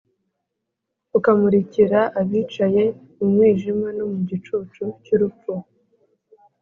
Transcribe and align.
Ukamurikira 1.17 1.99
abicaye 2.19 2.83
mu 3.17 3.25
mwijima 3.33 3.87
no 3.97 4.05
mu 4.11 4.19
gicucu 4.29 4.83
cy’urupfu, 5.03 5.51